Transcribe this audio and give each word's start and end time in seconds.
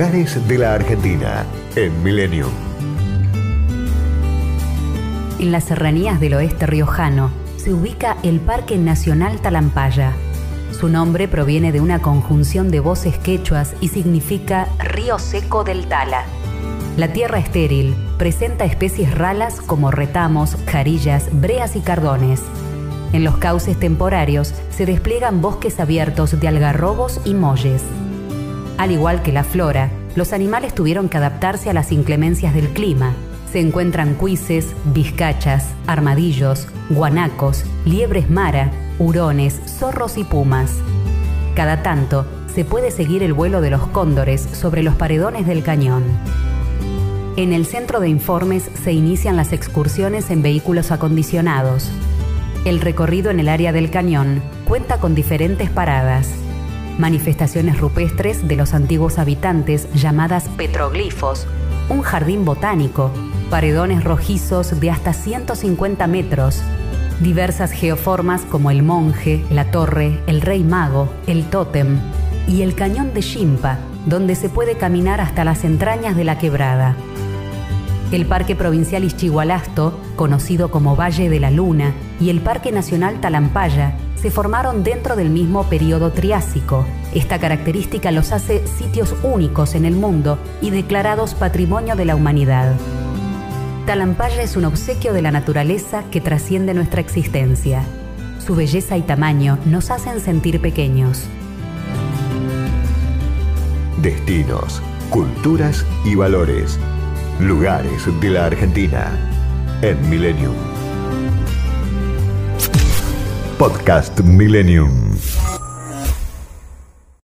De 0.00 0.56
la 0.56 0.72
Argentina 0.72 1.44
en 1.76 2.02
Millennium. 2.02 2.50
En 5.38 5.52
las 5.52 5.64
serranías 5.64 6.18
del 6.18 6.32
oeste 6.32 6.64
riojano 6.64 7.30
se 7.58 7.74
ubica 7.74 8.16
el 8.22 8.40
Parque 8.40 8.78
Nacional 8.78 9.42
Talampaya. 9.42 10.14
Su 10.70 10.88
nombre 10.88 11.28
proviene 11.28 11.70
de 11.70 11.82
una 11.82 11.98
conjunción 11.98 12.70
de 12.70 12.80
voces 12.80 13.18
quechuas 13.18 13.74
y 13.82 13.88
significa 13.88 14.68
río 14.78 15.18
seco 15.18 15.64
del 15.64 15.86
Tala. 15.86 16.24
La 16.96 17.12
tierra 17.12 17.38
estéril 17.38 17.94
presenta 18.16 18.64
especies 18.64 19.14
ralas 19.14 19.60
como 19.60 19.90
retamos, 19.90 20.56
jarillas, 20.66 21.28
breas 21.30 21.76
y 21.76 21.80
cardones. 21.80 22.40
En 23.12 23.22
los 23.22 23.36
cauces 23.36 23.78
temporarios 23.78 24.54
se 24.70 24.86
despliegan 24.86 25.42
bosques 25.42 25.78
abiertos 25.78 26.40
de 26.40 26.48
algarrobos 26.48 27.20
y 27.26 27.34
molles. 27.34 27.82
Al 28.80 28.92
igual 28.92 29.20
que 29.20 29.30
la 29.30 29.44
flora, 29.44 29.90
los 30.16 30.32
animales 30.32 30.74
tuvieron 30.74 31.10
que 31.10 31.18
adaptarse 31.18 31.68
a 31.68 31.74
las 31.74 31.92
inclemencias 31.92 32.54
del 32.54 32.70
clima. 32.70 33.12
Se 33.52 33.60
encuentran 33.60 34.14
cuises, 34.14 34.74
vizcachas, 34.94 35.66
armadillos, 35.86 36.66
guanacos, 36.88 37.66
liebres 37.84 38.30
mara, 38.30 38.70
hurones, 38.98 39.60
zorros 39.66 40.16
y 40.16 40.24
pumas. 40.24 40.72
Cada 41.54 41.82
tanto 41.82 42.24
se 42.54 42.64
puede 42.64 42.90
seguir 42.90 43.22
el 43.22 43.34
vuelo 43.34 43.60
de 43.60 43.68
los 43.68 43.86
cóndores 43.88 44.40
sobre 44.40 44.82
los 44.82 44.94
paredones 44.94 45.46
del 45.46 45.62
cañón. 45.62 46.02
En 47.36 47.52
el 47.52 47.66
centro 47.66 48.00
de 48.00 48.08
informes 48.08 48.70
se 48.82 48.92
inician 48.92 49.36
las 49.36 49.52
excursiones 49.52 50.30
en 50.30 50.40
vehículos 50.40 50.90
acondicionados. 50.90 51.90
El 52.64 52.80
recorrido 52.80 53.30
en 53.30 53.40
el 53.40 53.50
área 53.50 53.72
del 53.72 53.90
cañón 53.90 54.40
cuenta 54.66 55.00
con 55.00 55.14
diferentes 55.14 55.68
paradas. 55.68 56.30
Manifestaciones 56.98 57.78
rupestres 57.78 58.46
de 58.46 58.56
los 58.56 58.74
antiguos 58.74 59.18
habitantes 59.18 59.92
llamadas 59.94 60.48
petroglifos, 60.56 61.46
un 61.88 62.02
jardín 62.02 62.44
botánico, 62.44 63.10
paredones 63.50 64.04
rojizos 64.04 64.78
de 64.78 64.90
hasta 64.90 65.12
150 65.12 66.06
metros, 66.06 66.62
diversas 67.20 67.72
geoformas 67.72 68.42
como 68.42 68.70
el 68.70 68.82
monje, 68.82 69.44
la 69.50 69.70
torre, 69.70 70.20
el 70.26 70.40
rey 70.40 70.62
mago, 70.62 71.12
el 71.26 71.44
tótem 71.50 71.98
y 72.48 72.62
el 72.62 72.74
cañón 72.74 73.12
de 73.12 73.20
Shimpa, 73.20 73.78
donde 74.06 74.34
se 74.34 74.48
puede 74.48 74.76
caminar 74.76 75.20
hasta 75.20 75.44
las 75.44 75.64
entrañas 75.64 76.16
de 76.16 76.24
la 76.24 76.38
quebrada. 76.38 76.96
El 78.12 78.26
Parque 78.26 78.56
Provincial 78.56 79.04
Ischigualasto, 79.04 80.00
conocido 80.16 80.72
como 80.72 80.96
Valle 80.96 81.28
de 81.28 81.38
la 81.38 81.52
Luna, 81.52 81.94
y 82.20 82.30
el 82.30 82.40
Parque 82.40 82.72
Nacional 82.72 83.20
Talampaya 83.20 83.94
se 84.16 84.32
formaron 84.32 84.82
dentro 84.82 85.14
del 85.14 85.30
mismo 85.30 85.64
periodo 85.68 86.10
Triásico. 86.10 86.84
Esta 87.14 87.38
característica 87.38 88.10
los 88.10 88.32
hace 88.32 88.66
sitios 88.66 89.14
únicos 89.22 89.76
en 89.76 89.84
el 89.84 89.94
mundo 89.94 90.38
y 90.60 90.70
declarados 90.70 91.34
Patrimonio 91.34 91.94
de 91.94 92.04
la 92.04 92.16
Humanidad. 92.16 92.74
Talampaya 93.86 94.42
es 94.42 94.56
un 94.56 94.64
obsequio 94.64 95.12
de 95.12 95.22
la 95.22 95.30
naturaleza 95.30 96.02
que 96.10 96.20
trasciende 96.20 96.74
nuestra 96.74 97.00
existencia. 97.00 97.84
Su 98.44 98.56
belleza 98.56 98.96
y 98.96 99.02
tamaño 99.02 99.56
nos 99.66 99.92
hacen 99.92 100.18
sentir 100.18 100.60
pequeños. 100.60 101.26
Destinos, 104.02 104.82
culturas 105.10 105.86
y 106.04 106.16
valores. 106.16 106.76
Lugares 107.40 108.06
de 108.20 108.30
la 108.30 108.46
Argentina 108.46 109.10
en 109.80 110.10
Millennium. 110.10 110.54
Podcast 113.58 114.20
Millennium. 114.20 115.16